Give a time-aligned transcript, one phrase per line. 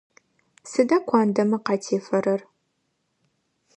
[0.69, 2.41] Сыда куандэмэ къатефэрэр?